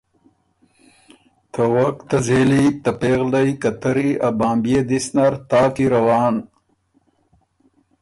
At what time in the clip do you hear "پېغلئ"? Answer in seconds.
3.01-3.49